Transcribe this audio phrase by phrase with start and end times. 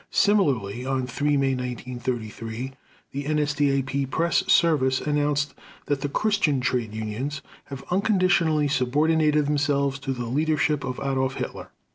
[0.09, 2.71] Similarly, on 3 May 1933
[3.11, 5.53] the NSDAP press service announced
[5.85, 11.69] that the Christian trade unions "have unconditionally subordinated themselves to the leadership of Adolf Hitler."